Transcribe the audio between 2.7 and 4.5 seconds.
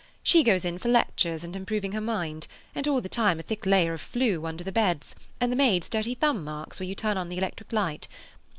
and all the time a thick layer of flue